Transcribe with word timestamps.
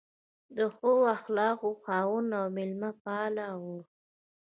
د 0.55 0.57
ښو 0.75 0.91
اخلاقو 1.17 1.69
خاوند 1.83 2.29
او 2.39 2.45
مېلمه 2.55 2.91
پال 3.03 3.33
و. 3.61 3.65